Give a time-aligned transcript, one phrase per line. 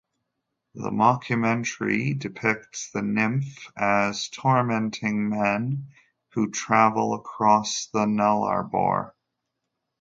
[0.73, 5.89] The mockumentary depicts the Nymph as tormenting men
[6.29, 9.13] who travel across the Nullarbor.